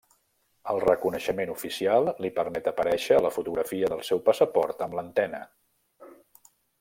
[0.71, 5.43] El reconeixement oficial li permet aparèixer a la fotografia del seu passaport amb l'antena.